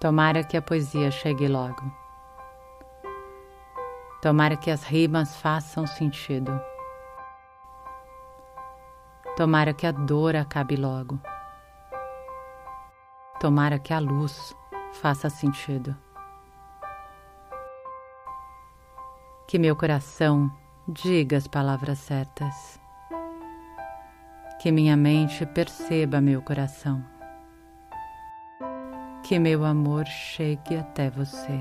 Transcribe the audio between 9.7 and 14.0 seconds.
que a dor acabe logo. Tomara que a